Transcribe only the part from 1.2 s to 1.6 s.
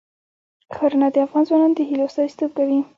افغان